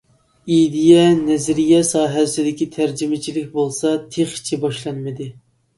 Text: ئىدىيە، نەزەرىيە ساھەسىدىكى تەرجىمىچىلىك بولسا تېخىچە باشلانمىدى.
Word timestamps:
ئىدىيە، 0.53 1.03
نەزەرىيە 1.19 1.83
ساھەسىدىكى 1.91 2.69
تەرجىمىچىلىك 2.79 3.55
بولسا 3.61 3.95
تېخىچە 4.19 4.63
باشلانمىدى. 4.67 5.33